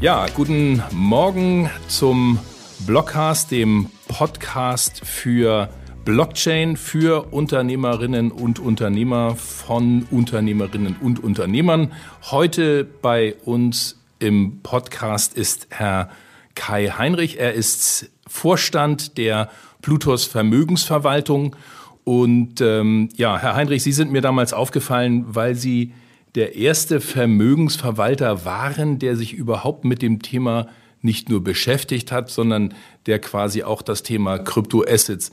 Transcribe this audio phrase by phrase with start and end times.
[0.00, 2.38] Ja, guten Morgen zum
[2.86, 5.70] Blockcast, dem Podcast für
[6.04, 11.92] Blockchain für Unternehmerinnen und Unternehmer von Unternehmerinnen und Unternehmern.
[12.30, 16.10] Heute bei uns im Podcast ist Herr
[16.54, 17.40] Kai Heinrich.
[17.40, 19.50] Er ist Vorstand der
[19.82, 21.56] Plutos Vermögensverwaltung.
[22.04, 25.92] Und ähm, ja, Herr Heinrich, Sie sind mir damals aufgefallen, weil Sie
[26.34, 30.68] der erste Vermögensverwalter waren, der sich überhaupt mit dem Thema
[31.00, 32.74] nicht nur beschäftigt hat, sondern
[33.06, 35.32] der quasi auch das Thema Kryptoassets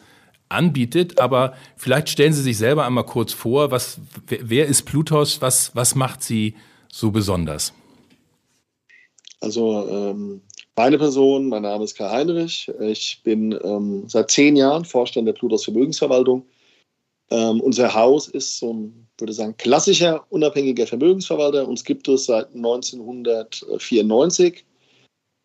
[0.50, 1.20] anbietet.
[1.20, 5.96] Aber vielleicht stellen Sie sich selber einmal kurz vor, was, wer ist Plutos, was, was
[5.96, 6.56] macht Sie
[6.92, 7.74] so besonders?
[9.42, 10.42] Also ähm,
[10.76, 12.72] meine Person, mein Name ist Karl Heinrich.
[12.80, 16.46] Ich bin ähm, seit zehn Jahren Vorstand der Plutos Vermögensverwaltung.
[17.32, 21.68] Ähm, unser Haus ist so ein, würde sagen, klassischer unabhängiger Vermögensverwalter.
[21.68, 24.64] Uns gibt es seit 1994.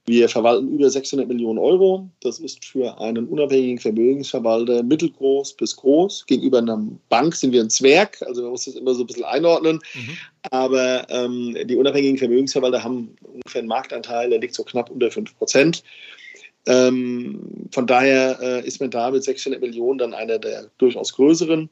[0.06, 2.10] Wir verwalten über 600 Millionen Euro.
[2.20, 6.26] Das ist für einen unabhängigen Vermögensverwalter mittelgroß bis groß.
[6.26, 9.24] Gegenüber einer Bank sind wir ein Zwerg, also man muss das immer so ein bisschen
[9.24, 9.78] einordnen.
[9.94, 10.16] Mhm.
[10.50, 15.36] Aber ähm, die unabhängigen Vermögensverwalter haben ungefähr einen Marktanteil, der liegt so knapp unter 5
[15.38, 15.84] Prozent.
[16.66, 21.70] Ähm, von daher äh, ist man da mit 600 Millionen dann einer der durchaus größeren.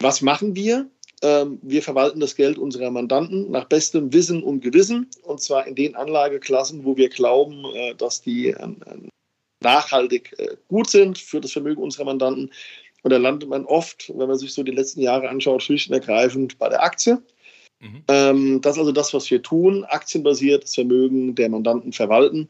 [0.00, 0.90] Was machen wir?
[1.22, 5.74] Ähm, wir verwalten das Geld unserer Mandanten nach bestem Wissen und Gewissen und zwar in
[5.74, 8.68] den Anlageklassen, wo wir glauben, äh, dass die äh,
[9.62, 12.52] nachhaltig äh, gut sind für das Vermögen unserer Mandanten.
[13.02, 15.94] Und da landet man oft, wenn man sich so die letzten Jahre anschaut, schlicht und
[15.94, 17.22] ergreifend bei der Aktie.
[17.80, 18.02] Mhm.
[18.08, 22.48] Ähm, das ist also das, was wir tun, aktienbasiert das Vermögen der Mandanten verwalten.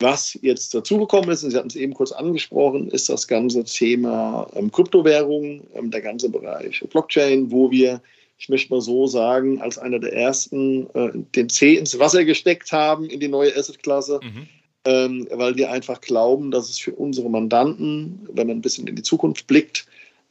[0.00, 4.50] Was jetzt dazugekommen ist, und Sie hatten es eben kurz angesprochen, ist das ganze Thema
[4.54, 8.00] ähm, Kryptowährung, ähm, der ganze Bereich Blockchain, wo wir,
[8.38, 12.72] ich möchte mal so sagen, als einer der ersten äh, den C ins Wasser gesteckt
[12.72, 14.48] haben in die neue Assetklasse, mhm.
[14.86, 18.96] ähm, weil wir einfach glauben, dass es für unsere Mandanten, wenn man ein bisschen in
[18.96, 19.86] die Zukunft blickt,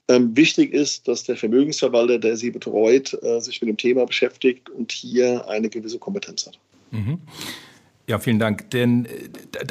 [0.08, 4.68] ähm, wichtig ist, dass der Vermögensverwalter, der sie betreut, äh, sich mit dem Thema beschäftigt
[4.68, 6.58] und hier eine gewisse Kompetenz hat.
[6.90, 7.20] Mhm.
[8.10, 8.72] Ja, vielen Dank.
[8.72, 9.10] Denn äh,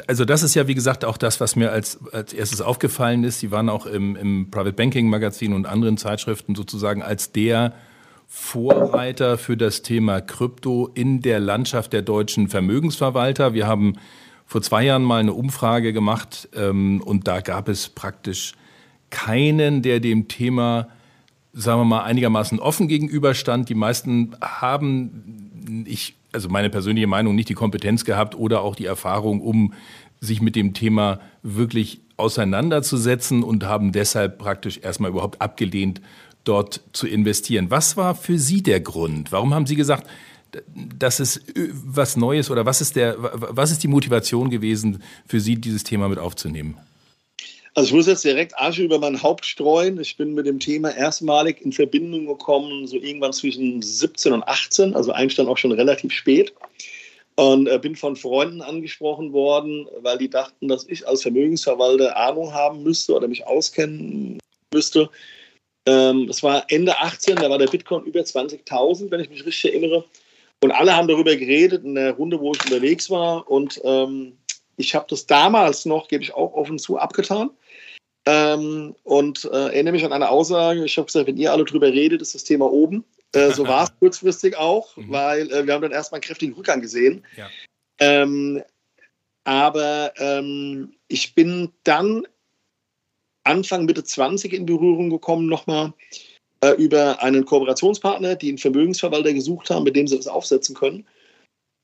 [0.06, 3.41] also das ist ja wie gesagt auch das, was mir als, als erstes aufgefallen ist.
[3.41, 7.75] Sie waren auch im, im Private Banking Magazin und anderen Zeitschriften sozusagen als der
[8.28, 13.54] Vorreiter für das Thema Krypto in der Landschaft der deutschen Vermögensverwalter.
[13.54, 13.94] Wir haben
[14.47, 18.53] vor zwei Jahren mal eine Umfrage gemacht ähm, und da gab es praktisch
[19.10, 20.87] keinen, der dem Thema,
[21.55, 23.69] sagen wir mal, einigermaßen offen gegenüberstand.
[23.69, 28.86] Die meisten haben, ich also meine persönliche Meinung, nicht die Kompetenz gehabt oder auch die
[28.86, 29.74] Erfahrung, um
[30.20, 36.00] sich mit dem Thema wirklich auseinanderzusetzen und haben deshalb praktisch erstmal überhaupt abgelehnt,
[36.44, 37.70] dort zu investieren.
[37.70, 39.32] Was war für Sie der Grund?
[39.32, 40.06] Warum haben Sie gesagt,
[40.74, 41.42] das ist
[41.84, 46.08] was Neues oder was ist, der, was ist die Motivation gewesen, für Sie dieses Thema
[46.08, 46.76] mit aufzunehmen?
[47.78, 50.00] Also ich muss jetzt direkt Asche über mein Haupt streuen.
[50.00, 54.96] Ich bin mit dem Thema erstmalig in Verbindung gekommen, so irgendwann zwischen 17 und 18,
[54.96, 56.52] also Einstand auch schon relativ spät.
[57.36, 62.52] Und äh, bin von Freunden angesprochen worden, weil die dachten, dass ich als Vermögensverwalter Ahnung
[62.52, 64.40] haben müsste oder mich auskennen
[64.74, 65.08] müsste.
[65.86, 69.72] Ähm, das war Ende 18, da war der Bitcoin über 20.000, wenn ich mich richtig
[69.72, 70.04] erinnere.
[70.64, 73.48] Und alle haben darüber geredet in der Runde, wo ich unterwegs war.
[73.48, 74.36] Und ähm,
[74.76, 77.50] ich habe das damals noch, gebe ich auch offen zu, abgetan.
[78.30, 81.86] Ähm, und äh, erinnere mich an eine Aussage, ich habe gesagt, wenn ihr alle drüber
[81.86, 83.02] redet, ist das Thema oben.
[83.32, 85.10] Äh, so war es kurzfristig auch, mhm.
[85.10, 87.24] weil äh, wir haben dann erstmal einen kräftigen Rückgang gesehen.
[87.38, 87.48] Ja.
[88.00, 88.62] Ähm,
[89.44, 92.26] aber ähm, ich bin dann
[93.44, 95.94] Anfang, Mitte 20 in Berührung gekommen, nochmal
[96.60, 101.06] äh, über einen Kooperationspartner, die einen Vermögensverwalter gesucht haben, mit dem sie das aufsetzen können.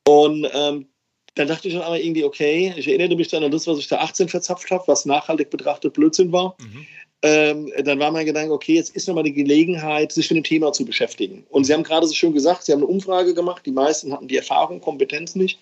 [0.06, 0.88] Und ähm,
[1.34, 3.88] dann dachte ich schon einmal irgendwie, okay, ich erinnere mich dann an das, was ich
[3.88, 6.56] da 18 verzapft habe, was nachhaltig betrachtet Blödsinn war.
[6.60, 6.86] Mhm.
[7.22, 10.72] Ähm, dann war mein Gedanke, okay, jetzt ist nochmal die Gelegenheit, sich mit dem Thema
[10.72, 11.44] zu beschäftigen.
[11.48, 14.28] Und Sie haben gerade so schön gesagt, Sie haben eine Umfrage gemacht, die meisten hatten
[14.28, 15.58] die Erfahrung, Kompetenz nicht.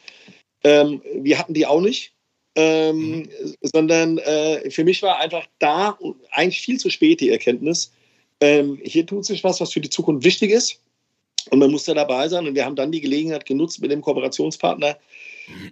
[0.64, 2.12] Ähm, wir hatten die auch nicht.
[2.54, 3.28] Ähm, mhm.
[3.62, 5.98] Sondern äh, für mich war einfach da
[6.30, 7.92] eigentlich viel zu spät die Erkenntnis,
[8.42, 10.80] ähm, hier tut sich was, was für die Zukunft wichtig ist.
[11.50, 12.46] Und man muss da dabei sein.
[12.46, 14.98] Und wir haben dann die Gelegenheit genutzt, mit dem Kooperationspartner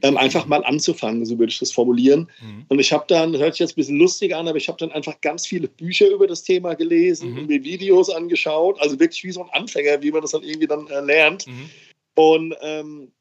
[0.02, 2.30] ähm, einfach mal anzufangen, so würde ich das formulieren.
[2.40, 2.64] Mhm.
[2.68, 4.92] Und ich habe dann, hört sich jetzt ein bisschen lustig an, aber ich habe dann
[4.92, 7.46] einfach ganz viele Bücher über das Thema gelesen, mhm.
[7.46, 10.86] mir Videos angeschaut, also wirklich wie so ein Anfänger, wie man das dann irgendwie dann
[10.88, 11.46] äh, lernt.
[11.46, 11.70] Mhm.
[12.14, 13.12] Und ähm,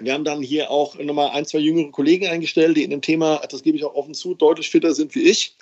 [0.00, 3.40] wir haben dann hier auch nochmal ein, zwei jüngere Kollegen eingestellt, die in dem Thema,
[3.50, 5.56] das gebe ich auch offen zu, deutlich fitter sind wie ich.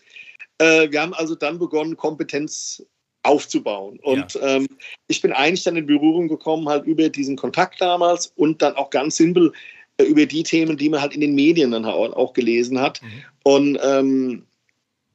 [0.58, 2.84] Äh, wir haben also dann begonnen, Kompetenz
[3.22, 3.98] aufzubauen.
[4.02, 4.56] Und ja.
[4.56, 4.68] ähm,
[5.08, 8.90] ich bin eigentlich dann in Berührung gekommen, halt über diesen Kontakt damals und dann auch
[8.90, 9.52] ganz simpel,
[10.00, 13.00] über die Themen, die man halt in den Medien dann auch gelesen hat.
[13.02, 13.08] Mhm.
[13.44, 14.42] Und ähm,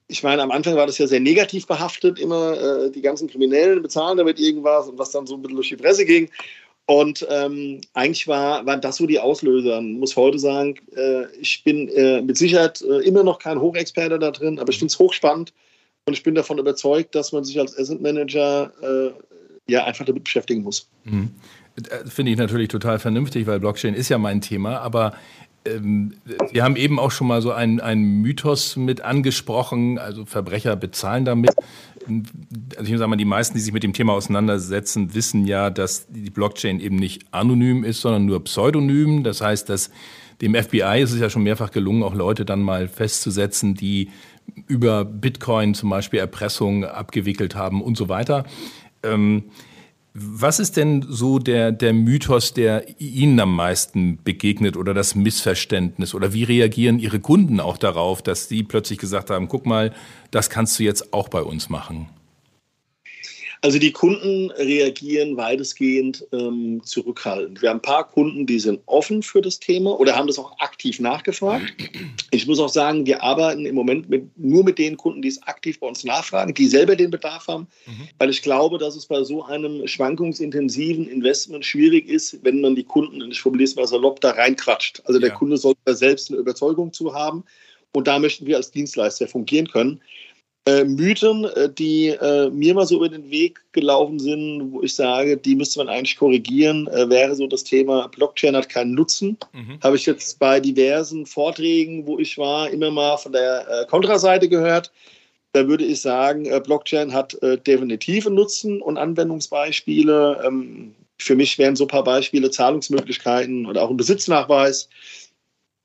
[0.07, 3.81] ich meine, am Anfang war das ja sehr negativ behaftet, immer äh, die ganzen Kriminellen
[3.81, 6.29] bezahlen damit irgendwas und was dann so ein bisschen durch die Presse ging.
[6.85, 9.79] Und ähm, eigentlich war, war das so die Auslöser.
[9.79, 14.19] Ich muss heute sagen, äh, ich bin äh, mit Sicherheit äh, immer noch kein Hochexperte
[14.19, 15.53] da drin, aber ich finde es hochspannend
[16.05, 20.25] und ich bin davon überzeugt, dass man sich als Asset Manager äh, ja einfach damit
[20.25, 20.89] beschäftigen muss.
[21.05, 21.29] Mhm.
[21.77, 25.13] Äh, finde ich natürlich total vernünftig, weil Blockchain ist ja mein Thema, aber
[25.65, 26.13] ähm,
[26.51, 31.51] Sie haben eben auch schon mal so einen, Mythos mit angesprochen, also Verbrecher bezahlen damit.
[32.77, 36.07] Also ich sage mal, die meisten, die sich mit dem Thema auseinandersetzen, wissen ja, dass
[36.09, 39.23] die Blockchain eben nicht anonym ist, sondern nur pseudonym.
[39.23, 39.91] Das heißt, dass
[40.41, 44.09] dem FBI ist es ja schon mehrfach gelungen, auch Leute dann mal festzusetzen, die
[44.67, 48.45] über Bitcoin zum Beispiel Erpressung abgewickelt haben und so weiter.
[49.03, 49.43] Ähm,
[50.13, 56.13] was ist denn so der, der Mythos, der Ihnen am meisten begegnet oder das Missverständnis?
[56.13, 59.93] Oder wie reagieren Ihre Kunden auch darauf, dass Sie plötzlich gesagt haben, guck mal,
[60.29, 62.09] das kannst du jetzt auch bei uns machen?
[63.63, 67.61] Also die Kunden reagieren weitestgehend ähm, zurückhaltend.
[67.61, 70.57] Wir haben ein paar Kunden, die sind offen für das Thema oder haben das auch
[70.59, 71.71] aktiv nachgefragt.
[72.31, 75.43] Ich muss auch sagen, wir arbeiten im Moment mit, nur mit den Kunden, die es
[75.43, 78.07] aktiv bei uns nachfragen, die selber den Bedarf haben, mhm.
[78.17, 82.83] weil ich glaube, dass es bei so einem schwankungsintensiven Investment schwierig ist, wenn man die
[82.83, 85.03] Kunden, und ich formuliere es mal salopp, da reinquatscht.
[85.05, 85.35] Also der ja.
[85.35, 87.43] Kunde sollte da selbst eine Überzeugung zu haben
[87.93, 90.01] und da möchten wir als Dienstleister fungieren können
[90.65, 94.93] äh, Mythen, äh, die äh, mir mal so über den Weg gelaufen sind, wo ich
[94.93, 99.37] sage, die müsste man eigentlich korrigieren, äh, wäre so das Thema Blockchain hat keinen Nutzen.
[99.53, 99.79] Mhm.
[99.81, 104.47] Habe ich jetzt bei diversen Vorträgen, wo ich war, immer mal von der äh, Kontraseite
[104.47, 104.91] gehört.
[105.53, 110.43] Da würde ich sagen, äh, Blockchain hat definitiv einen Nutzen und Anwendungsbeispiele.
[110.45, 114.89] Ähm, für mich wären so ein paar Beispiele Zahlungsmöglichkeiten oder auch ein Besitznachweis.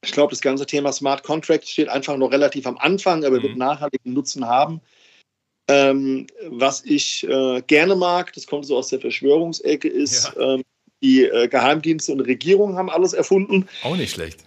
[0.06, 3.42] Ich glaube, das ganze Thema Smart Contract steht einfach noch relativ am Anfang, aber mhm.
[3.42, 4.80] wird nachhaltigen Nutzen haben.
[5.68, 10.54] Ähm, was ich äh, gerne mag, das kommt so aus der Verschwörungsecke, ist, ja.
[10.54, 10.62] ähm,
[11.02, 13.68] die äh, Geheimdienste und Regierungen haben alles erfunden.
[13.82, 14.44] Auch nicht schlecht.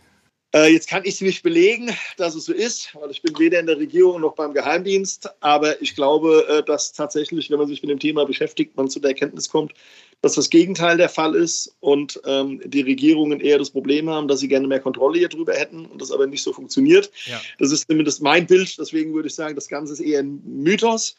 [0.56, 3.60] Äh, jetzt kann ich es nicht belegen, dass es so ist, weil ich bin weder
[3.60, 5.30] in der Regierung noch beim Geheimdienst.
[5.42, 9.00] Aber ich glaube, äh, dass tatsächlich, wenn man sich mit dem Thema beschäftigt, man zu
[9.00, 9.74] der Erkenntnis kommt,
[10.22, 14.42] dass das Gegenteil der Fall ist und ähm, die Regierungen eher das Problem haben, dass
[14.42, 17.10] sie gerne mehr Kontrolle hier drüber hätten und das aber nicht so funktioniert.
[17.26, 17.40] Ja.
[17.58, 18.78] Das ist zumindest mein Bild.
[18.78, 21.16] Deswegen würde ich sagen, das Ganze ist eher ein Mythos.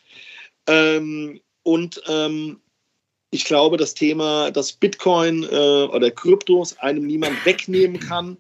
[0.67, 2.61] Ähm, und ähm,
[3.31, 8.37] ich glaube, das Thema, dass Bitcoin äh, oder Kryptos einem niemand wegnehmen kann,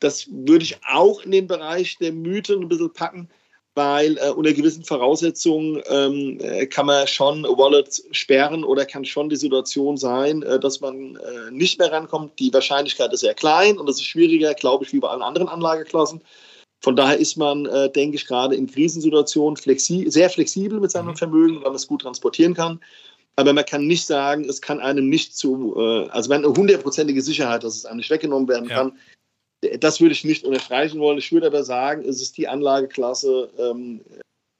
[0.00, 3.28] das würde ich auch in den Bereich der Mythen ein bisschen packen
[3.76, 9.28] weil äh, unter gewissen Voraussetzungen ähm, äh, kann man schon Wallets sperren oder kann schon
[9.28, 12.38] die Situation sein, äh, dass man äh, nicht mehr rankommt.
[12.38, 15.48] Die Wahrscheinlichkeit ist sehr klein und das ist schwieriger, glaube ich, wie bei allen anderen
[15.48, 16.22] Anlageklassen.
[16.80, 21.08] Von daher ist man, äh, denke ich, gerade in Krisensituationen flexi sehr flexibel mit seinem
[21.08, 21.16] mhm.
[21.16, 22.80] Vermögen, weil man es gut transportieren kann.
[23.36, 27.20] Aber man kann nicht sagen, es kann einem nicht zu, äh, also wenn eine hundertprozentige
[27.20, 28.90] Sicherheit, dass es einem nicht weggenommen werden ja.
[29.80, 31.18] Das würde ich nicht unterstreichen wollen.
[31.18, 34.00] Ich würde aber sagen, es ist die Anlageklasse, ähm,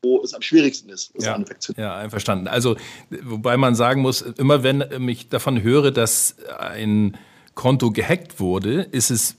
[0.03, 1.43] wo es am schwierigsten ist, es ja,
[1.77, 2.49] ja, einverstanden.
[2.49, 2.77] Also,
[3.23, 7.17] wobei man sagen muss, immer wenn ich davon höre, dass ein
[7.55, 9.37] Konto gehackt wurde, ist es,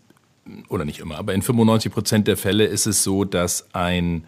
[0.69, 4.25] oder nicht immer, aber in 95 Prozent der Fälle ist es so, dass ein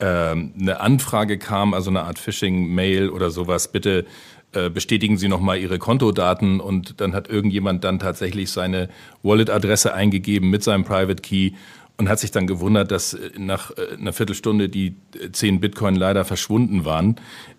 [0.00, 4.06] ähm, eine Anfrage kam, also eine Art Phishing-Mail oder sowas, bitte
[4.52, 8.88] äh, bestätigen Sie nochmal Ihre Kontodaten und dann hat irgendjemand dann tatsächlich seine
[9.22, 11.52] Wallet-Adresse eingegeben mit seinem Private Key
[12.00, 14.96] und hat sich dann gewundert, dass äh, nach äh, einer Viertelstunde die
[15.30, 17.16] 10 Bitcoin leider verschwunden waren.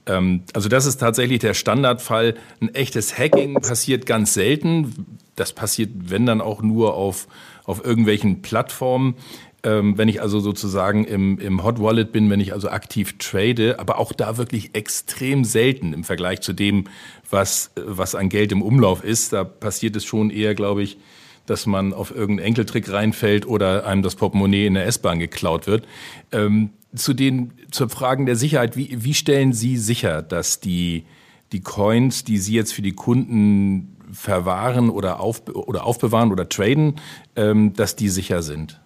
[0.08, 2.34] Ähm, also das ist tatsächlich der Standardfall.
[2.60, 5.18] Ein echtes Hacking passiert ganz selten.
[5.36, 7.28] Das passiert, wenn dann auch nur auf,
[7.66, 9.16] auf irgendwelchen Plattformen.
[9.63, 13.80] Ähm, wenn ich also sozusagen im, im Hot Wallet bin, wenn ich also aktiv trade,
[13.80, 16.86] aber auch da wirklich extrem selten im Vergleich zu dem,
[17.30, 19.34] was, was an Geld im Umlauf ist.
[19.34, 20.98] Da passiert es schon eher, glaube ich,
[21.46, 25.88] dass man auf irgendeinen Enkeltrick reinfällt oder einem das Portemonnaie in der S-Bahn geklaut wird.
[26.32, 31.06] Ähm, zu den, zur Fragen der Sicherheit, wie, wie stellen Sie sicher, dass die,
[31.51, 36.96] die Coins, die Sie jetzt für die Kunden verwahren oder, auf, oder aufbewahren oder traden,
[37.36, 38.82] ähm, dass die sicher sind?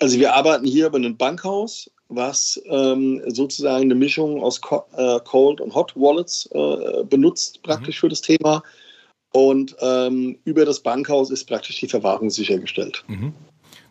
[0.00, 5.18] Also wir arbeiten hier über ein Bankhaus, was ähm, sozusagen eine Mischung aus Co äh,
[5.24, 8.00] Cold und Hot Wallets äh, benutzt, praktisch mhm.
[8.00, 8.62] für das Thema.
[9.32, 13.04] Und ähm, über das Bankhaus ist praktisch die Verwahrung sichergestellt.
[13.08, 13.32] Mhm.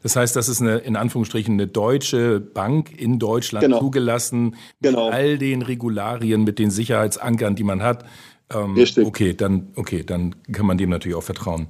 [0.01, 3.79] Das heißt, das ist eine in Anführungsstrichen eine deutsche Bank in Deutschland genau.
[3.79, 5.09] zugelassen mit genau.
[5.09, 8.05] all den Regularien, mit den Sicherheitsankern, die man hat.
[8.53, 9.05] Ähm, Richtig.
[9.05, 11.67] Okay, dann okay, dann kann man dem natürlich auch vertrauen.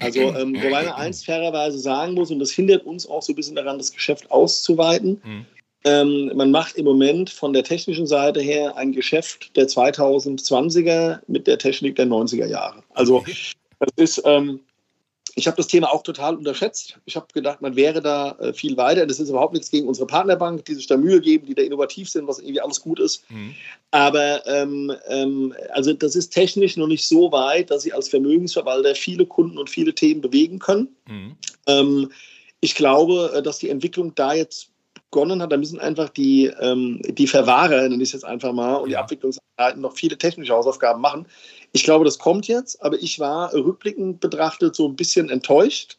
[0.00, 3.36] Also, ähm, wobei man eins fairerweise sagen muss, und das hindert uns auch so ein
[3.36, 5.20] bisschen daran, das Geschäft auszuweiten.
[5.24, 5.46] Mhm.
[5.84, 11.46] Ähm, man macht im Moment von der technischen Seite her ein Geschäft der 2020er mit
[11.46, 12.82] der Technik der 90er Jahre.
[12.94, 13.24] Also,
[13.78, 14.60] das ist, ähm,
[15.38, 16.98] ich habe das Thema auch total unterschätzt.
[17.04, 19.06] Ich habe gedacht, man wäre da äh, viel weiter.
[19.06, 22.10] Das ist überhaupt nichts gegen unsere Partnerbank, die sich da Mühe geben, die da innovativ
[22.10, 23.22] sind, was irgendwie alles gut ist.
[23.30, 23.54] Mhm.
[23.92, 28.96] Aber ähm, ähm, also das ist technisch noch nicht so weit, dass sie als Vermögensverwalter
[28.96, 30.88] viele Kunden und viele Themen bewegen können.
[31.06, 31.36] Mhm.
[31.68, 32.12] Ähm,
[32.60, 34.70] ich glaube, äh, dass die Entwicklung da jetzt
[35.10, 35.52] begonnen hat.
[35.52, 38.96] Da müssen einfach die, ähm, die Verwahrer, nenne ich es jetzt einfach mal, und die
[38.96, 41.26] Abwicklungseinheiten noch viele technische Hausaufgaben machen.
[41.72, 45.98] Ich glaube, das kommt jetzt, aber ich war rückblickend betrachtet so ein bisschen enttäuscht,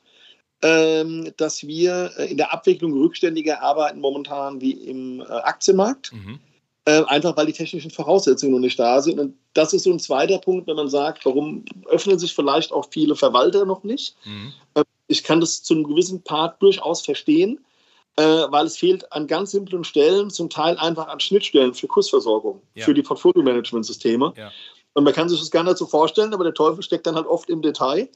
[0.61, 6.11] ähm, dass wir äh, in der Abwicklung rückständiger arbeiten momentan wie im äh, Aktienmarkt.
[6.13, 6.39] Mhm.
[6.85, 9.19] Äh, einfach weil die technischen Voraussetzungen noch nicht da sind.
[9.19, 12.87] Und das ist so ein zweiter Punkt, wenn man sagt, warum öffnen sich vielleicht auch
[12.89, 14.15] viele Verwalter noch nicht.
[14.25, 14.53] Mhm.
[14.73, 17.59] Äh, ich kann das zu einem gewissen Part durchaus verstehen,
[18.15, 22.61] äh, weil es fehlt an ganz simplen Stellen, zum Teil einfach an Schnittstellen für Kursversorgung,
[22.75, 22.85] ja.
[22.85, 24.33] für die Portfolio-Management-Systeme.
[24.35, 24.51] Ja.
[24.93, 27.27] Und man kann sich das gar nicht so vorstellen, aber der Teufel steckt dann halt
[27.27, 28.09] oft im Detail.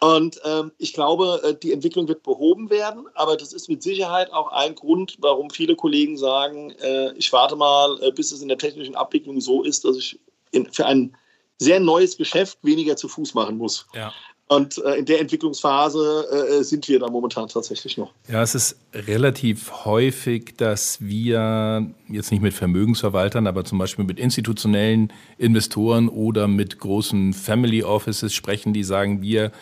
[0.00, 4.32] Und ähm, ich glaube, äh, die Entwicklung wird behoben werden, aber das ist mit Sicherheit
[4.32, 8.48] auch ein Grund, warum viele Kollegen sagen, äh, ich warte mal, äh, bis es in
[8.48, 10.20] der technischen Abwicklung so ist, dass ich
[10.52, 11.16] in, für ein
[11.58, 13.86] sehr neues Geschäft weniger zu Fuß machen muss.
[13.92, 14.12] Ja.
[14.48, 18.12] Und äh, in der Entwicklungsphase äh, sind wir da momentan tatsächlich noch.
[18.28, 24.18] Ja, es ist relativ häufig, dass wir jetzt nicht mit Vermögensverwaltern, aber zum Beispiel mit
[24.18, 29.52] institutionellen Investoren oder mit großen Family Offices sprechen, die sagen, wir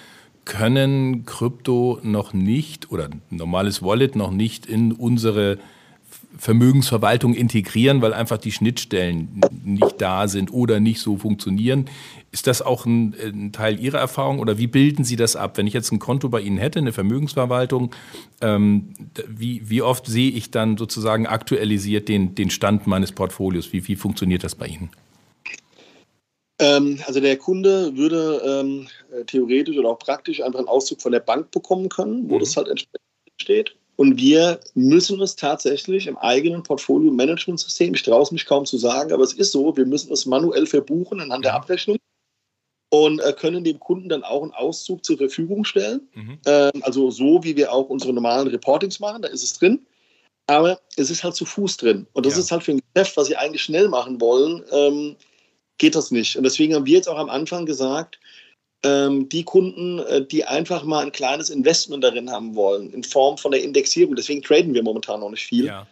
[0.45, 5.59] können Krypto noch nicht oder normales Wallet noch nicht in unsere
[6.38, 11.87] Vermögensverwaltung integrieren, weil einfach die Schnittstellen nicht da sind oder nicht so funktionieren.
[12.37, 15.57] Ist das auch ein, ein, Teil Ihrer Erfahrung oder wie bilden Sie das ab?
[15.57, 17.95] Wenn ich jetzt ein Konto bei Ihnen hätte, eine Vermögensverwaltung,
[18.43, 18.93] ähm,
[19.26, 23.73] wie, wie oft sehe ich dann sozusagen aktualisiert den, den Stand meines Portfolios?
[23.73, 24.90] Wie, wie funktioniert das bei Ihnen?
[26.59, 28.88] Ähm, also der Kunde würde ähm,
[29.28, 32.40] theoretisch oder auch praktisch einfach einen Auszug von der Bank bekommen können, wo mhm.
[32.40, 33.00] das halt entsprechend
[33.40, 33.76] steht.
[33.97, 39.11] Und wir müssen es tatsächlich im eigenen Portfolio-Management-System, ich traue es mich kaum zu sagen,
[39.14, 41.97] aber es ist so, wir müssen es manuell verbuchen anhand der Abrechnung
[43.05, 46.09] und äh, können dem Kunden dann auch einen Auszug zur Verfügung stellen.
[46.15, 46.38] Mhm.
[46.47, 49.87] Ähm, also so, wie wir auch unsere normalen Reportings machen, da ist es drin.
[50.47, 52.07] Aber es ist halt zu Fuß drin.
[52.12, 52.41] Und das ja.
[52.41, 55.17] ist halt für ein Geschäft, was Sie eigentlich schnell machen wollen, ähm,
[55.79, 56.37] geht das nicht.
[56.37, 58.19] Und deswegen haben wir jetzt auch am Anfang gesagt,
[58.83, 63.38] ähm, die Kunden, äh, die einfach mal ein kleines Investment darin haben wollen, in Form
[63.38, 65.87] von der Indexierung, deswegen traden wir momentan noch nicht viel, ja.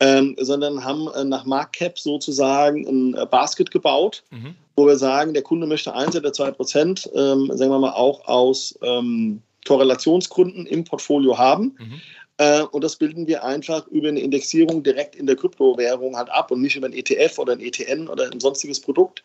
[0.00, 4.56] ähm, sondern haben äh, nach Marktcap sozusagen ein äh, Basket gebaut, mhm.
[4.76, 8.26] Wo wir sagen, der Kunde möchte 1 oder 2 Prozent, ähm, sagen wir mal, auch
[8.26, 11.76] aus ähm, Korrelationsgründen im Portfolio haben.
[11.78, 12.00] Mhm.
[12.38, 16.50] Äh, und das bilden wir einfach über eine Indexierung direkt in der Kryptowährung halt ab
[16.50, 19.22] und nicht über ein ETF oder ein ETN oder ein sonstiges Produkt.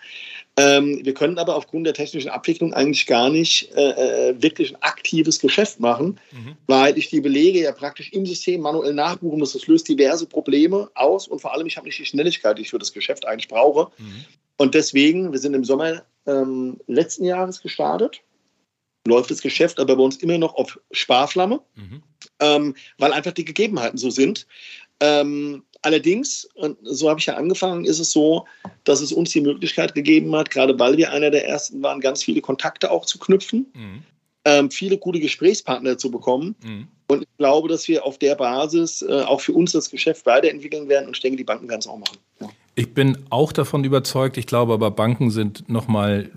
[0.58, 4.82] Ähm, wir können aber aufgrund der technischen Abwicklung eigentlich gar nicht äh, äh, wirklich ein
[4.82, 6.58] aktives Geschäft machen, mhm.
[6.68, 9.54] weil ich die Belege ja praktisch im System manuell nachbuchen muss.
[9.54, 12.70] Das löst diverse Probleme aus und vor allem, ich habe nicht die Schnelligkeit, die ich
[12.70, 13.90] für das Geschäft eigentlich brauche.
[13.98, 14.26] Mhm.
[14.58, 18.22] Und deswegen, wir sind im Sommer ähm, letzten Jahres gestartet
[19.08, 22.04] läuft das Geschäft aber bei uns immer noch auf Sparflamme, mhm.
[22.40, 24.46] ähm, weil einfach die Gegebenheiten so sind.
[25.00, 28.46] Ähm, allerdings, und so habe ich ja angefangen, ist es so,
[28.84, 32.24] dass es uns die Möglichkeit gegeben hat, gerade weil wir einer der ersten waren, ganz
[32.24, 34.04] viele Kontakte auch zu knüpfen, mhm.
[34.46, 36.56] ähm, viele gute Gesprächspartner zu bekommen.
[36.64, 36.88] Mhm.
[37.10, 40.90] Und ich glaube, dass wir auf der Basis äh, auch für uns das Geschäft weiterentwickeln
[40.90, 42.18] werden und ich denke, die Banken werden es auch machen.
[42.78, 44.38] Ich bin auch davon überzeugt.
[44.38, 46.30] Ich glaube aber, Banken sind nochmal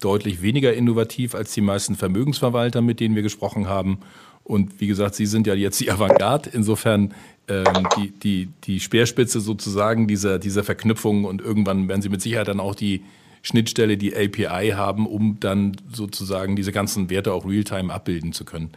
[0.00, 4.00] deutlich weniger innovativ als die meisten Vermögensverwalter, mit denen wir gesprochen haben.
[4.42, 6.50] Und wie gesagt, Sie sind ja jetzt die Avantgarde.
[6.52, 7.14] Insofern
[7.46, 11.24] ähm, die, die, die Speerspitze sozusagen dieser, dieser Verknüpfung.
[11.24, 13.04] Und irgendwann werden Sie mit Sicherheit dann auch die
[13.42, 18.70] Schnittstelle, die API haben, um dann sozusagen diese ganzen Werte auch real-time abbilden zu können.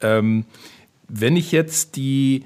[0.00, 0.46] Ähm,
[1.06, 2.44] wenn ich jetzt die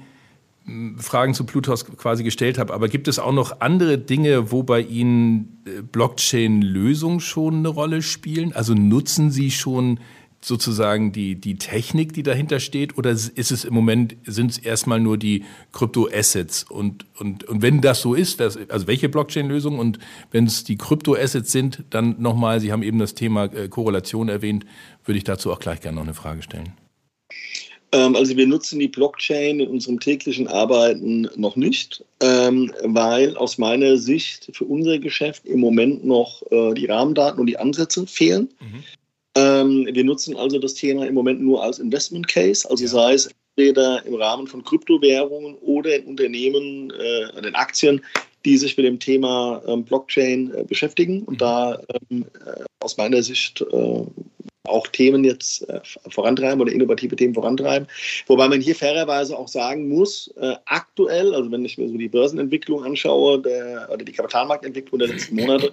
[0.97, 2.73] Fragen zu Plutos quasi gestellt habe.
[2.73, 8.01] Aber gibt es auch noch andere Dinge, wo bei Ihnen äh, Blockchain-Lösungen schon eine Rolle
[8.01, 8.53] spielen?
[8.53, 9.99] Also nutzen Sie schon
[10.41, 12.97] sozusagen die, die Technik, die dahinter steht?
[12.97, 16.63] Oder ist es im Moment, sind es erstmal nur die Krypto-Assets?
[16.63, 19.79] Und, und, und wenn das so ist, das, also welche Blockchain-Lösungen?
[19.79, 19.99] Und
[20.31, 24.65] wenn es die Krypto-Assets sind, dann nochmal, Sie haben eben das Thema äh, Korrelation erwähnt,
[25.03, 26.73] würde ich dazu auch gleich gerne noch eine Frage stellen.
[27.95, 33.57] Ähm, also wir nutzen die Blockchain in unserem täglichen Arbeiten noch nicht, ähm, weil aus
[33.57, 38.49] meiner Sicht für unser Geschäft im Moment noch äh, die Rahmendaten und die Ansätze fehlen.
[38.59, 38.83] Mhm.
[39.37, 42.89] Ähm, wir nutzen also das Thema im Moment nur als Investment Case, also ja.
[42.89, 48.01] sei es entweder im Rahmen von Kryptowährungen oder in Unternehmen, äh, den Aktien,
[48.43, 51.37] die sich mit dem Thema Blockchain äh, beschäftigen und mhm.
[51.37, 51.75] da
[52.09, 52.23] äh,
[52.81, 53.65] aus meiner Sicht
[54.67, 55.79] auch Themen jetzt äh,
[56.09, 57.87] vorantreiben oder innovative Themen vorantreiben.
[58.27, 62.09] Wobei man hier fairerweise auch sagen muss, äh, aktuell, also wenn ich mir so die
[62.09, 65.71] Börsenentwicklung anschaue der, oder die Kapitalmarktentwicklung der letzten Monate,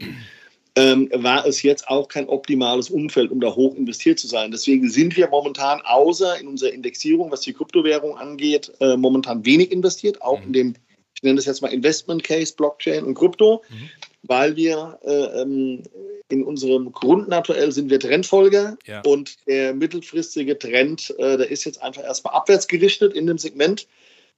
[0.74, 4.50] ähm, war es jetzt auch kein optimales Umfeld, um da hoch investiert zu sein.
[4.50, 9.70] Deswegen sind wir momentan, außer in unserer Indexierung, was die Kryptowährung angeht, äh, momentan wenig
[9.70, 10.46] investiert, auch mhm.
[10.46, 10.74] in dem,
[11.14, 13.90] ich nenne das jetzt mal Investment Case, Blockchain und Krypto, mhm.
[14.22, 15.82] Weil wir äh, ähm,
[16.28, 19.02] in unserem Grund aktuell sind wir Trendfolger ja.
[19.04, 23.86] und der mittelfristige Trend, äh, der ist jetzt einfach erstmal abwärts gerichtet in dem Segment.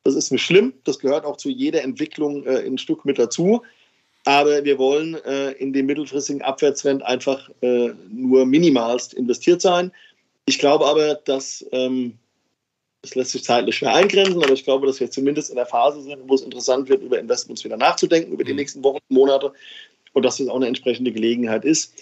[0.02, 3.62] Das ist nicht schlimm, das gehört auch zu jeder Entwicklung äh, ein Stück mit dazu.
[4.26, 9.92] Aber wir wollen äh, in dem mittelfristigen Abwärtstrend einfach äh, nur minimalst investiert sein.
[10.46, 12.18] Ich glaube aber, dass ähm,
[13.04, 16.00] das lässt sich zeitlich schwer eingrenzen, aber ich glaube, dass wir zumindest in der Phase
[16.00, 18.56] sind, wo es interessant wird, über Investments wieder nachzudenken, über die mhm.
[18.56, 19.52] nächsten Wochen, und Monate
[20.14, 21.92] und dass das auch eine entsprechende Gelegenheit ist.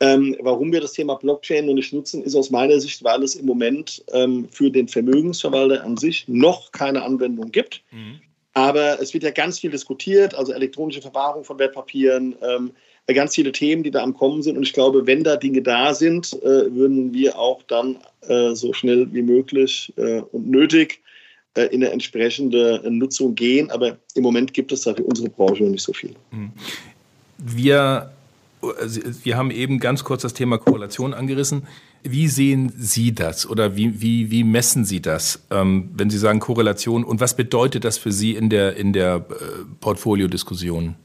[0.00, 3.34] Ähm, warum wir das Thema Blockchain noch nicht nutzen, ist aus meiner Sicht, weil es
[3.34, 7.82] im Moment ähm, für den Vermögensverwalter an sich noch keine Anwendung gibt.
[7.90, 8.20] Mhm.
[8.54, 12.72] Aber es wird ja ganz viel diskutiert, also elektronische Verwahrung von Wertpapieren, ähm,
[13.14, 14.56] ganz viele Themen, die da am Kommen sind.
[14.56, 18.72] Und ich glaube, wenn da Dinge da sind, äh, würden wir auch dann äh, so
[18.72, 21.00] schnell wie möglich äh, und nötig
[21.54, 23.70] äh, in eine entsprechende Nutzung gehen.
[23.70, 26.14] Aber im Moment gibt es da für unsere Branche noch nicht so viel.
[26.32, 26.50] Mhm.
[27.38, 28.10] Wir
[29.22, 31.66] wir haben eben ganz kurz das Thema Korrelation angerissen.
[32.02, 36.40] Wie sehen Sie das oder wie, wie, wie messen Sie das, ähm, wenn Sie sagen
[36.40, 37.04] Korrelation?
[37.04, 40.96] Und was bedeutet das für Sie in der, in der äh, Portfoliodiskussion?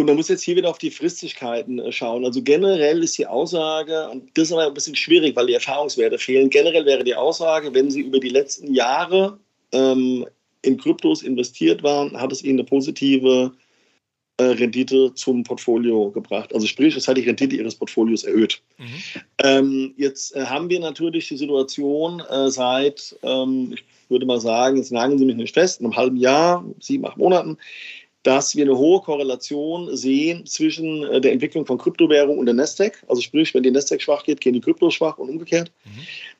[0.00, 2.24] Gut, man muss jetzt hier wieder auf die Fristigkeiten äh, schauen.
[2.24, 6.16] Also generell ist die Aussage, und das ist aber ein bisschen schwierig, weil die Erfahrungswerte
[6.16, 6.48] fehlen.
[6.48, 9.38] Generell wäre die Aussage, wenn Sie über die letzten Jahre
[9.72, 10.24] ähm,
[10.62, 13.52] in Kryptos investiert waren, hat es Ihnen eine positive
[14.38, 16.54] äh, Rendite zum Portfolio gebracht.
[16.54, 18.62] Also sprich, es hat die Rendite ihres Portfolios erhöht.
[18.78, 18.86] Mhm.
[19.44, 24.78] Ähm, jetzt äh, haben wir natürlich die Situation äh, seit, ähm, ich würde mal sagen,
[24.78, 27.58] jetzt nageln Sie mich nicht fest, in einem halben Jahr, sieben, acht Monaten,
[28.22, 33.02] dass wir eine hohe Korrelation sehen zwischen äh, der Entwicklung von Kryptowährung und der Nasdaq.
[33.08, 35.72] Also sprich, wenn die Nasdaq schwach geht, gehen die Kryptos schwach und umgekehrt.
[35.84, 35.90] Mhm.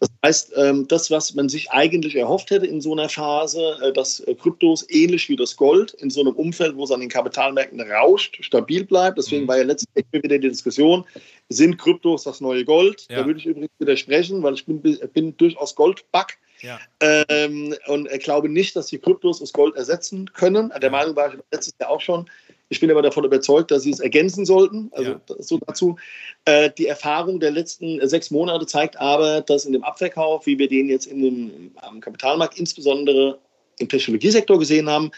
[0.00, 3.92] Das heißt, ähm, das, was man sich eigentlich erhofft hätte in so einer Phase, äh,
[3.92, 7.08] dass äh, Kryptos ähnlich wie das Gold in so einem Umfeld, wo es an den
[7.08, 9.16] Kapitalmärkten rauscht, stabil bleibt.
[9.16, 9.48] Deswegen mhm.
[9.48, 11.04] war ja letztens wieder die Diskussion,
[11.48, 13.06] sind Kryptos das neue Gold?
[13.08, 13.20] Ja.
[13.20, 16.38] Da würde ich übrigens widersprechen, weil ich bin, bin durchaus Goldback.
[16.62, 16.78] Ja.
[17.00, 20.72] Ähm, und ich glaube nicht, dass die Kryptos das Gold ersetzen können.
[20.80, 22.28] Der Meinung war ich letztes Jahr auch schon.
[22.68, 24.90] Ich bin aber davon überzeugt, dass sie es ergänzen sollten.
[24.92, 25.20] Also ja.
[25.38, 25.96] so dazu.
[26.44, 30.68] Äh, die Erfahrung der letzten sechs Monate zeigt aber, dass in dem Abverkauf, wie wir
[30.68, 33.38] den jetzt in dem, am Kapitalmarkt insbesondere
[33.80, 35.10] im Technologiesektor gesehen haben,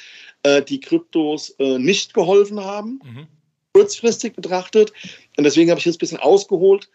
[0.44, 3.26] äh, die Kryptos äh, nicht geholfen haben, mhm.
[3.74, 4.92] kurzfristig betrachtet.
[5.36, 6.88] Und deswegen habe ich jetzt ein bisschen ausgeholt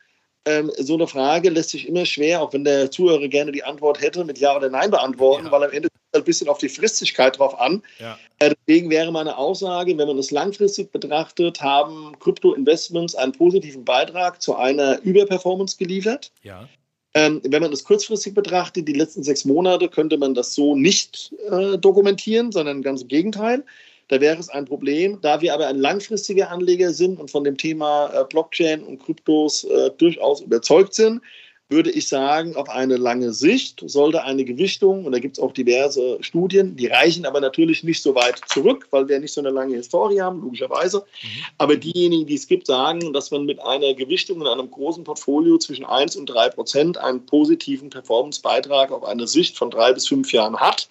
[0.47, 4.01] ähm, so eine Frage lässt sich immer schwer, auch wenn der Zuhörer gerne die Antwort
[4.01, 5.51] hätte, mit Ja oder Nein beantworten, ja.
[5.51, 7.83] weil am Ende ein bisschen auf die Fristigkeit drauf an.
[7.99, 8.17] Ja.
[8.39, 14.41] Äh, deswegen wäre meine Aussage, wenn man es langfristig betrachtet, haben Krypto-Investments einen positiven Beitrag
[14.41, 16.31] zu einer Überperformance geliefert.
[16.43, 16.67] Ja.
[17.13, 21.33] Ähm, wenn man es kurzfristig betrachtet, die letzten sechs Monate, könnte man das so nicht
[21.49, 23.63] äh, dokumentieren, sondern ganz im Gegenteil.
[24.07, 25.19] Da wäre es ein Problem.
[25.21, 29.65] Da wir aber ein langfristiger Anleger sind und von dem Thema äh, Blockchain und Kryptos
[29.65, 31.21] äh, durchaus überzeugt sind,
[31.69, 35.51] würde ich sagen, auf eine lange Sicht sollte eine Gewichtung, und da gibt es auch
[35.51, 39.49] diverse Studien, die reichen aber natürlich nicht so weit zurück, weil wir nicht so eine
[39.49, 40.99] lange Historie haben, logischerweise.
[40.99, 41.27] Mhm.
[41.57, 45.57] Aber diejenigen, die es gibt, sagen, dass man mit einer Gewichtung in einem großen Portfolio
[45.57, 50.31] zwischen 1 und 3 Prozent einen positiven Performance-Beitrag auf eine Sicht von drei bis fünf
[50.31, 50.87] Jahren hat.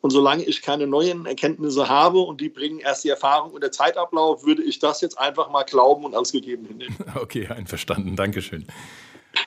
[0.00, 3.72] Und solange ich keine neuen Erkenntnisse habe und die bringen erst die Erfahrung und der
[3.72, 6.96] Zeitablauf, würde ich das jetzt einfach mal glauben und als gegeben hinnehmen.
[7.20, 8.14] Okay, einverstanden.
[8.14, 8.66] Dankeschön.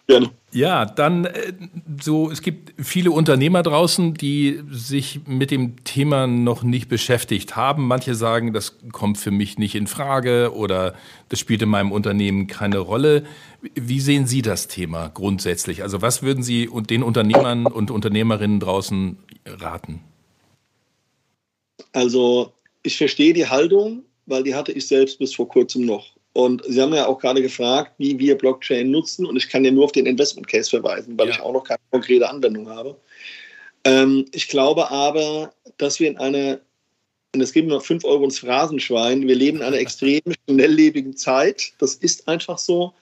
[0.08, 0.30] Gerne.
[0.52, 1.54] Ja, dann äh,
[2.02, 7.88] so, es gibt viele Unternehmer draußen, die sich mit dem Thema noch nicht beschäftigt haben.
[7.88, 10.94] Manche sagen, das kommt für mich nicht in Frage oder
[11.30, 13.24] das spielt in meinem Unternehmen keine Rolle.
[13.74, 15.84] Wie sehen Sie das Thema grundsätzlich?
[15.84, 20.02] Also was würden Sie den Unternehmern und Unternehmerinnen draußen raten?
[21.94, 26.16] Also ich verstehe die Haltung, weil die hatte ich selbst bis vor kurzem noch.
[26.34, 29.26] Und Sie haben ja auch gerade gefragt, wie wir Blockchain nutzen.
[29.26, 31.34] Und ich kann ja nur auf den Investment Case verweisen, weil ja.
[31.34, 32.98] ich auch noch keine konkrete Anwendung habe.
[33.84, 36.62] Ähm, ich glaube aber, dass wir in einer,
[37.36, 41.74] und es geben noch 5 Euro ins Phrasenschwein, wir leben in einer extrem schnelllebigen Zeit.
[41.80, 42.94] Das ist einfach so.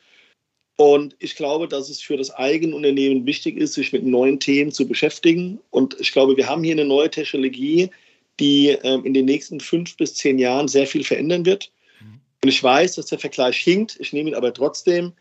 [0.77, 4.71] Und ich glaube, dass es für das eigene Unternehmen wichtig ist, sich mit neuen Themen
[4.71, 5.59] zu beschäftigen.
[5.71, 7.89] Und ich glaube, wir haben hier eine neue Technologie,
[8.39, 11.71] die ähm, in den nächsten fünf bis zehn Jahren sehr viel verändern wird.
[12.01, 12.19] Mhm.
[12.43, 13.97] Und ich weiß, dass der Vergleich hinkt.
[13.99, 15.13] Ich nehme ihn aber trotzdem.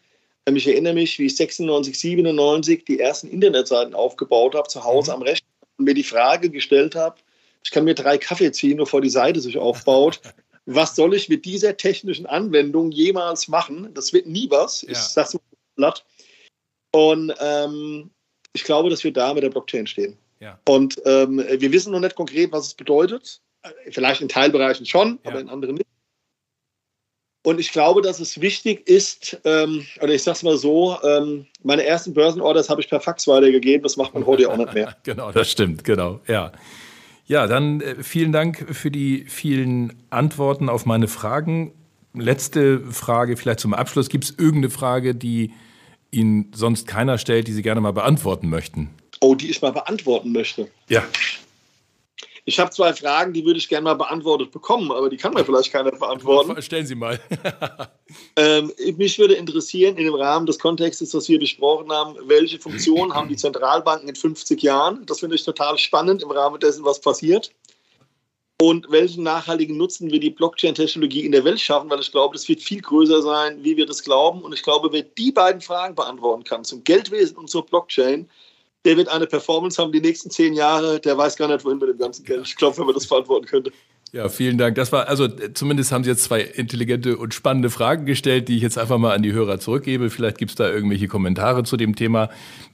[0.47, 5.11] Ähm, ich erinnere mich, wie ich 96, 97 die ersten Internetseiten aufgebaut habe, zu Hause
[5.11, 5.17] mhm.
[5.17, 7.17] am Rechner und mir die Frage gestellt habe,
[7.65, 10.21] ich kann mir drei Kaffee ziehen, bevor die Seite sich aufbaut.
[10.71, 13.93] was soll ich mit dieser technischen Anwendung jemals machen?
[13.95, 14.83] Das wird nie was.
[14.83, 14.91] Ja.
[14.91, 15.41] Ich sag's mal
[15.77, 16.05] platt.
[16.93, 18.11] Und ähm,
[18.53, 20.19] ich glaube, dass wir da mit der Blockchain stehen.
[20.41, 20.59] Ja.
[20.69, 23.41] Und ähm, wir wissen noch nicht konkret, was es bedeutet.
[23.91, 25.31] Vielleicht in Teilbereichen schon, ja.
[25.31, 25.87] aber in anderen nicht.
[27.45, 31.47] Und ich glaube, dass es wichtig ist, ähm, oder ich sage es mal so, ähm,
[31.63, 34.97] meine ersten Börsenorders habe ich per Fax weitergegeben, das macht man heute auch nicht mehr.
[35.05, 36.53] genau, das stimmt, genau, ja.
[37.27, 41.73] Ja, dann äh, vielen Dank für die vielen Antworten auf meine Fragen.
[42.15, 44.09] Letzte Frage vielleicht zum Abschluss.
[44.09, 45.53] Gibt es irgendeine Frage, die
[46.11, 48.91] Ihnen sonst keiner stellt, die Sie gerne mal beantworten möchten?
[49.21, 50.71] Oh, die ich mal beantworten möchte.
[50.89, 51.05] Ja.
[52.49, 55.45] Ich habe zwei Fragen, die würde ich gerne mal beantwortet bekommen, aber die kann mir
[55.45, 56.61] vielleicht keiner beantworten.
[56.63, 57.21] Stellen Sie mal.
[58.37, 63.13] ähm, mich würde interessieren, in dem Rahmen des Kontextes, was wir besprochen haben, welche Funktion
[63.13, 65.05] haben die Zentralbanken in 50 Jahren?
[65.05, 67.53] Das finde ich total spannend im Rahmen dessen, was passiert.
[68.63, 72.49] Und welchen nachhaltigen Nutzen wir die Blockchain-Technologie in der Welt schaffen, weil ich glaube, das
[72.49, 74.41] wird viel größer sein, wie wir das glauben.
[74.41, 78.27] Und ich glaube, wer die beiden Fragen beantworten kann, zum Geldwesen und zur Blockchain,
[78.85, 81.89] der wird eine Performance haben die nächsten zehn Jahre, der weiß gar nicht, wohin mit
[81.89, 82.47] dem ganzen Geld.
[82.47, 83.73] Ich glaube, wenn man das beantworten könnte.
[84.13, 84.75] Ja, vielen Dank.
[84.77, 88.63] Das war, also zumindest haben Sie jetzt zwei intelligente und spannende Fragen gestellt, die ich
[88.63, 90.09] jetzt einfach mal an die Hörer zurückgebe.
[90.09, 92.31] Vielleicht gibt es da irgendwelche Kommentare zu dem Thema.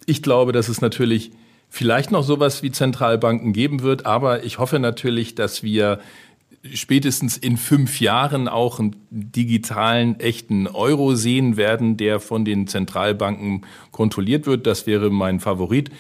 [0.07, 1.33] Ich glaube, dass es natürlich
[1.69, 5.99] vielleicht noch sowas wie Zentralbanken geben wird, aber ich hoffe natürlich, dass wir
[6.73, 13.63] spätestens in fünf Jahren auch einen digitalen, echten Euro sehen werden, der von den Zentralbanken
[13.91, 14.67] kontrolliert wird.
[14.67, 15.91] Das wäre mein Favorit.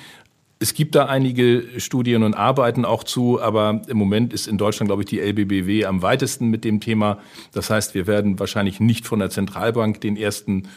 [0.61, 4.88] Es gibt da einige Studien und Arbeiten auch zu, aber im Moment ist in Deutschland,
[4.88, 7.18] glaube ich, die LBBW am weitesten mit dem Thema.
[7.53, 10.68] Das heißt, wir werden wahrscheinlich nicht von der Zentralbank den ersten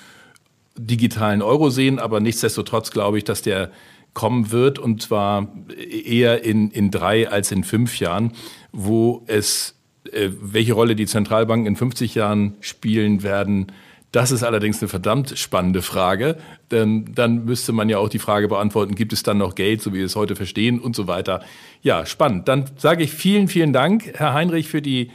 [0.77, 3.71] digitalen Euro sehen, aber nichtsdestotrotz glaube ich, dass der
[4.13, 5.47] kommen wird und zwar
[5.77, 8.33] eher in, in drei als in fünf Jahren,
[8.71, 9.76] wo es
[10.13, 13.71] welche Rolle die Zentralbanken in 50 Jahren spielen werden,
[14.11, 16.37] das ist allerdings eine verdammt spannende Frage,
[16.71, 19.93] denn dann müsste man ja auch die Frage beantworten, gibt es dann noch Geld, so
[19.93, 21.41] wie wir es heute verstehen und so weiter.
[21.81, 22.47] Ja, spannend.
[22.47, 25.11] Dann sage ich vielen, vielen Dank, Herr Heinrich, für die,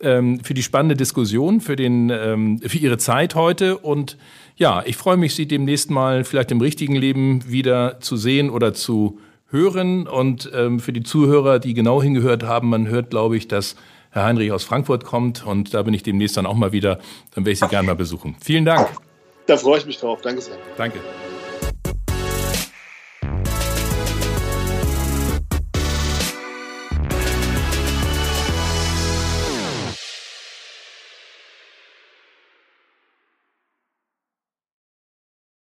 [0.00, 4.16] ähm, für die spannende Diskussion, für, den, ähm, für Ihre Zeit heute und
[4.56, 8.72] ja, ich freue mich, Sie demnächst mal vielleicht im richtigen Leben wieder zu sehen oder
[8.72, 9.18] zu
[9.50, 13.76] hören und ähm, für die Zuhörer, die genau hingehört haben, man hört, glaube ich, dass
[14.10, 16.98] Herr Heinrich aus Frankfurt kommt und da bin ich demnächst dann auch mal wieder.
[17.34, 18.36] Dann werde ich Sie gerne mal besuchen.
[18.40, 18.88] Vielen Dank.
[19.46, 20.20] Da freue ich mich drauf.
[20.22, 20.56] Danke sehr.
[20.76, 21.00] Danke.